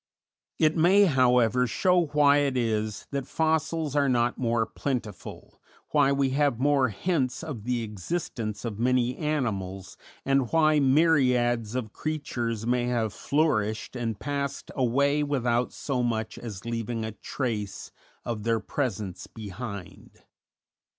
It 0.57 0.75
may, 0.75 1.05
however, 1.05 1.67
show 1.67 2.07
why 2.07 2.37
it 2.37 2.57
is 2.57 3.05
that 3.11 3.27
fossils 3.27 3.95
are 3.95 4.09
not 4.09 4.35
more 4.35 4.65
plentiful, 4.65 5.61
why 5.91 6.11
we 6.11 6.31
have 6.31 6.59
mere 6.59 6.87
hints 6.87 7.43
of 7.43 7.65
the 7.65 7.83
existence 7.83 8.65
of 8.65 8.79
many 8.79 9.15
animals, 9.17 9.97
and 10.25 10.51
why 10.51 10.79
myriads 10.79 11.75
of 11.75 11.93
creatures 11.93 12.65
may 12.65 12.87
have 12.87 13.13
flourished 13.13 13.95
and 13.95 14.19
passed 14.19 14.71
away 14.75 15.21
without 15.21 15.71
so 15.71 16.01
much 16.01 16.39
as 16.39 16.65
leaving 16.65 17.05
a 17.05 17.11
trace 17.11 17.91
of 18.25 18.41
their 18.41 18.59
presence 18.59 19.27
behind. 19.27 20.23